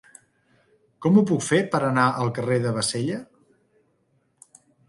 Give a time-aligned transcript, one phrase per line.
[1.05, 3.23] Com ho puc fer per anar al carrer de Bassella?